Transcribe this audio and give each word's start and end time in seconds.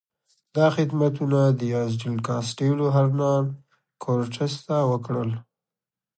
دا 0.55 0.65
خدمتونه 0.75 1.39
دیاز 1.61 1.91
ډیل 2.01 2.17
کاسټیلو 2.27 2.85
هرنان 2.95 3.45
کورټس 4.03 4.53
ته 4.67 4.77
وکړل. 4.91 5.31